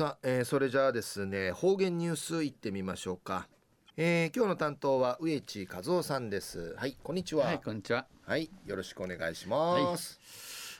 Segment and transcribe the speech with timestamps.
[0.00, 3.48] さあ、えー、それじゃあですね方言ニュースいってみましょうか、
[3.98, 6.74] えー、今日の担当は植地和夫さんです。
[6.78, 7.44] はいこんにちは。
[7.44, 8.06] はいこんにちは。
[8.24, 10.18] はいよろしくお願いします、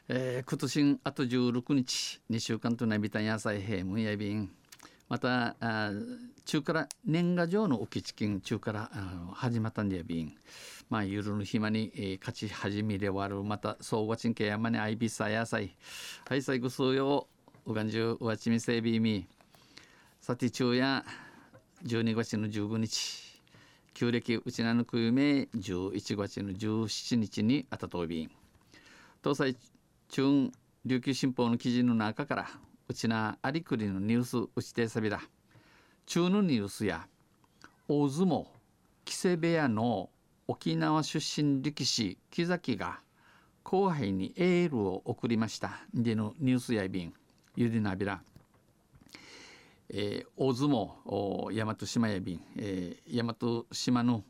[0.08, 4.50] はい、えー、今年あと16日2週間となびた野菜平 mun やびん。
[5.10, 5.90] またあ
[6.46, 10.34] 中から年賀状の置きチキン中からあ始まったんでやびん。
[10.88, 13.46] まあゆるの暇に、えー、勝ち始めで終わる。
[13.46, 15.76] また総合賃金山にあいびさ野菜
[16.26, 17.28] はい最後数よ
[17.66, 19.26] うがんじゅうわちみせびみ。
[20.20, 21.04] さて昼夜
[21.84, 23.40] 12月の15日
[23.92, 28.30] 旧暦うちなぬくゆめ11月の17日にあたとびん。
[29.22, 29.56] 東西
[30.08, 30.50] 中
[30.86, 32.46] 琉球新報の記事の中から
[32.88, 35.20] うちなありくりのニュースうちてさびだ。
[36.06, 37.06] 中のニュースや
[37.88, 38.46] 大相撲
[39.04, 40.08] 木瀬部屋の
[40.48, 43.00] 沖縄出身力士木崎が
[43.62, 45.80] 後輩にエールを送りました。
[45.92, 47.12] でのニュースやびん。
[47.56, 48.20] ゆりなびら、
[49.88, 54.24] えー、大相撲大和島やびん、えー、大和島の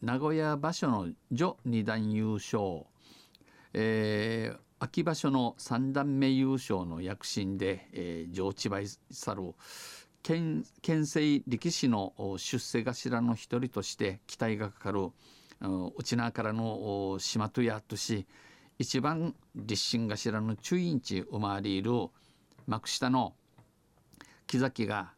[0.00, 2.84] 名古屋場所の女二段優勝、
[3.72, 9.54] えー、秋場所の三段目優勝の躍進で、えー、上智梅さる
[10.22, 15.08] 県県政力士の出世頭の一人として期待がかかる
[15.96, 18.26] 内縄からの島とやとし
[18.78, 21.90] 一番立身頭の中院地生まれる
[22.66, 23.34] 幕下の
[24.46, 25.12] 木崎が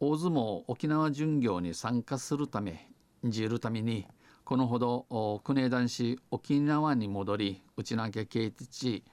[0.00, 2.88] 大相撲沖縄巡業に参加するため
[3.24, 4.06] じるために
[4.44, 9.04] このほど国枝男子沖縄に戻り内縄家系地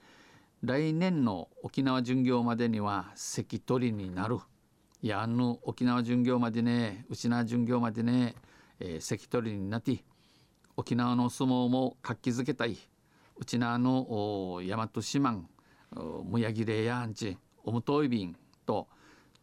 [0.62, 4.38] 来年の沖縄巡業までには関取になる。
[5.00, 8.34] やあの沖縄巡業までね内縄巡業までね、
[8.78, 10.04] えー、関取になって
[10.76, 12.76] 沖縄の相撲も活気づけたい。
[13.38, 14.06] 内縄の
[14.56, 15.48] 大和四万
[16.24, 18.88] むやぎれやんちおむといびんと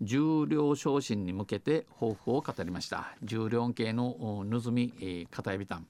[0.01, 3.15] 重量昇進に向けて抱負を語りました。
[3.23, 5.87] 重量系のぬずみ、えー、片指たん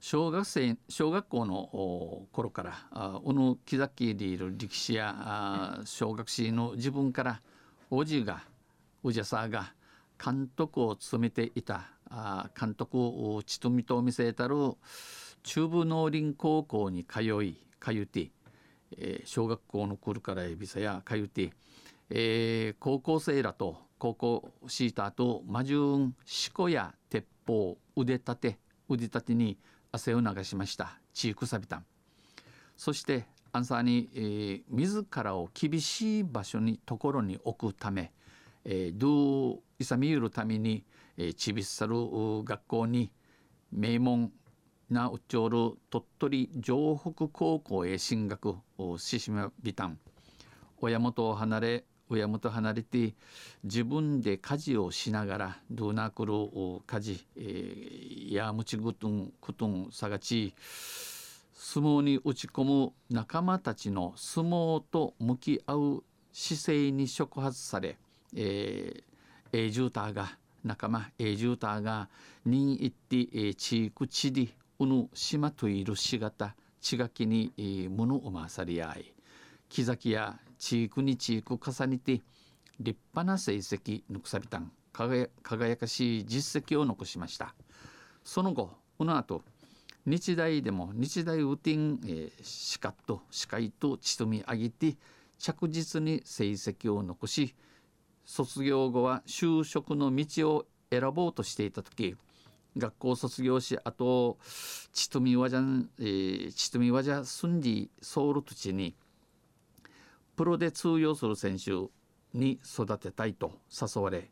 [0.00, 7.40] 小学生小学校の頃からおぬ木崎でいる力士や小学生の自分から
[7.88, 8.42] おじが
[9.04, 9.72] おじゃさが
[10.22, 11.88] 監督を務めていた
[12.58, 14.56] 監督をちとみと見せたる
[15.44, 18.30] 中部農林高校に通い通って
[18.98, 21.52] えー、小学校の頃からエビサやかゆて、
[22.10, 28.58] えー、高校生らと高校シーターと魔順四股や鉄砲腕立て
[28.88, 29.58] 腕立てに
[29.92, 30.98] 汗を流しました。
[31.12, 31.84] チークサビタン
[32.76, 38.12] そしてアンサーに、えー、自らを厳しい場所にところに置くため、
[38.64, 40.84] えー、ドゥイサミユるために、
[41.18, 43.12] えー、チビッサル学校に
[43.70, 44.32] 名門
[44.92, 49.98] なうちょる鳥取城北高校へ進学をししまびたん。
[50.80, 53.14] 親元を離れ親元離れて
[53.64, 56.32] 自分で家事をしながらドゥナクル
[56.86, 60.54] 家事、えー、やむちぐとんくとんさがち
[61.54, 67.96] 相撲に打ち込む仲間たちの相撲と向き合う姿勢に触発され、
[68.36, 72.10] えー、エージューターが仲間エージューターが
[72.44, 77.52] 任意って、えー、地域地理うぬ島といるしがたちがきに
[77.90, 79.14] むぬうまさり合い。
[79.68, 82.22] 木崎や地域に地域重ねて
[82.80, 84.72] 立派な成績ぬくさびたん。
[84.92, 87.54] 輝かしい実績を残しました。
[88.24, 89.42] その後この後
[90.04, 94.96] 日大でも日大ウティン、えー、シカと司会とちとみ上げて
[95.38, 97.54] 着実に成績を残し
[98.24, 102.16] 卒業後は就職の道を選ぼうとしていた時
[102.76, 104.38] 学校卒業しあと
[104.92, 108.94] ちとみわじゃん、え、ちとみわじゃすんじソウル土地に
[110.36, 111.88] プロで通用する選手
[112.32, 114.30] に育てたいと誘われ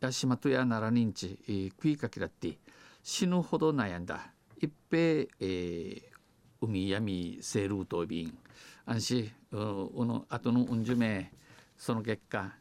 [0.00, 2.58] 八島とや奈良認知、えー、食いかけだって
[3.02, 4.32] 死ぬほど悩んだ。
[4.58, 6.00] 一平、えー、
[6.60, 8.36] 海闇セールート便
[8.84, 9.30] 安心。
[9.52, 11.32] うの後のうんじゅめ
[11.76, 12.52] その結果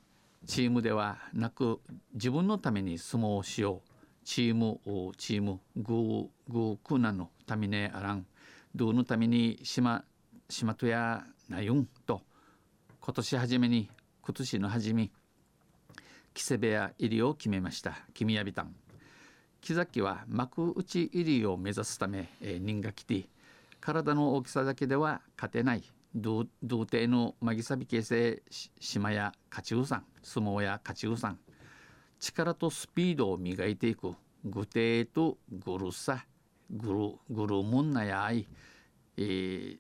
[0.46, 1.80] チームではなく
[2.14, 3.95] 自分のために相撲をしよう。
[4.26, 4.80] チーム
[5.18, 8.26] チームグーグークナのためねあらん。
[8.74, 10.04] どうのために島
[10.50, 11.86] 島とやなゆん。
[12.06, 12.22] と
[13.00, 13.88] 今年初めに
[14.22, 15.12] 今年の初め
[16.34, 18.00] 木瀬部屋入りを決めました。
[18.16, 18.76] 君やびたん。
[19.62, 23.30] 木崎は幕内入りを目指すため、えー、人が来て
[23.80, 25.84] 体の大きさだけでは勝てない。
[26.16, 28.44] 童貞のまぎさび形成
[28.80, 31.40] 島や勝ちうさん相撲や勝ちうさん。
[32.20, 34.14] 力とスピードを磨いていく
[34.44, 36.26] 具体とグルサ
[36.72, 38.48] グルグルムンナやい、
[39.18, 39.78] えー、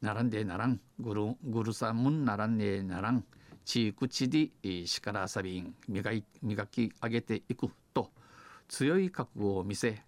[0.00, 0.80] 並んでならん。
[0.98, 3.24] グルグルサムンならんねならん。
[3.64, 4.50] 地域地で
[4.84, 8.10] 力遊びん磨い磨き上げていくと。
[8.68, 10.02] 強い覚悟を見せ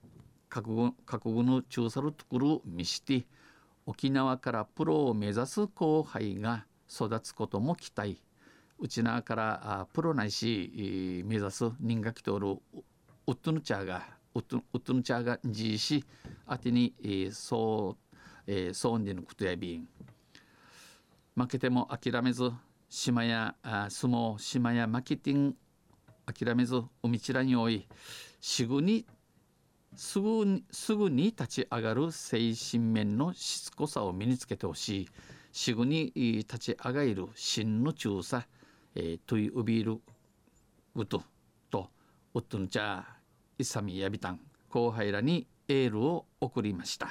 [0.49, 3.27] 覚悟覚悟の中さるところを見して
[3.85, 8.23] 沖縄からプロを目指す後輩が育つことも期待。
[8.79, 12.49] うちなからプロないし目指す人が来とる
[13.27, 14.03] ウッドヌチャーが
[14.35, 16.05] ウッドヌチャーがじいし
[16.47, 19.89] あてに、えー、そう、えー、そうでのことやびん。
[21.37, 22.51] 負けても諦めず
[22.89, 25.57] 島やあ相撲島やマキティン
[26.27, 27.89] 諦めず海ちらにおい
[28.41, 29.05] すぐに
[29.97, 35.09] すぐにすぐに立ち上がる精神面のしつこさを身につけてほしい。
[35.53, 38.45] すぐに立ち上がる真の中さ、
[38.97, 40.01] えー、トイウビール
[40.95, 41.23] ウト
[41.71, 41.91] と
[42.35, 43.03] ウッドンチャー
[43.59, 47.09] イサミヤビタン後輩らにエールを送りました。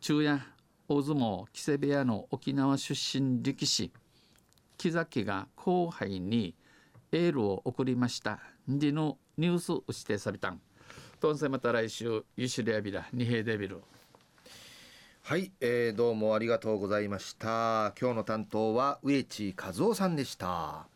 [0.00, 0.40] 昼夜
[0.88, 3.92] 大相撲木瀬部屋の沖縄出身力士
[4.78, 6.54] 木崎が後輩に
[7.12, 8.40] エールを送りました。
[8.66, 10.60] でのニュースを指定されたん。
[11.20, 13.82] とんせまた来週ユシレアビラ二平デビル。
[15.30, 17.94] はい、えー、どうもありがとうございました。
[18.00, 20.88] 今日の担当は植地和夫さんでした。